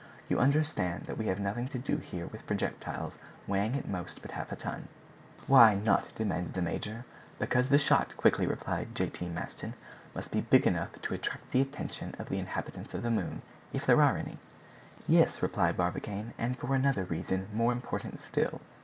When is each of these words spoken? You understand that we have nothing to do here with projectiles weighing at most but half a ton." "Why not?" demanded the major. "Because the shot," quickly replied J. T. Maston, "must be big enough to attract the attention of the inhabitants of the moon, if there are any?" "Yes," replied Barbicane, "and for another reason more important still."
You 0.29 0.39
understand 0.39 1.03
that 1.05 1.19
we 1.19 1.27
have 1.27 1.39
nothing 1.39 1.67
to 1.67 1.77
do 1.77 1.97
here 1.97 2.25
with 2.25 2.47
projectiles 2.47 3.19
weighing 3.45 3.75
at 3.77 3.87
most 3.87 4.23
but 4.23 4.31
half 4.31 4.51
a 4.51 4.55
ton." 4.55 4.87
"Why 5.45 5.75
not?" 5.75 6.05
demanded 6.15 6.55
the 6.55 6.61
major. 6.63 7.05
"Because 7.37 7.69
the 7.69 7.77
shot," 7.77 8.17
quickly 8.17 8.47
replied 8.47 8.95
J. 8.95 9.09
T. 9.11 9.29
Maston, 9.29 9.75
"must 10.15 10.31
be 10.31 10.41
big 10.41 10.65
enough 10.65 10.99
to 11.03 11.13
attract 11.13 11.51
the 11.51 11.61
attention 11.61 12.15
of 12.17 12.29
the 12.29 12.39
inhabitants 12.39 12.95
of 12.95 13.03
the 13.03 13.11
moon, 13.11 13.43
if 13.73 13.85
there 13.85 14.01
are 14.01 14.17
any?" 14.17 14.39
"Yes," 15.07 15.43
replied 15.43 15.77
Barbicane, 15.77 16.33
"and 16.35 16.57
for 16.57 16.73
another 16.73 17.03
reason 17.03 17.49
more 17.53 17.71
important 17.71 18.21
still." 18.21 18.59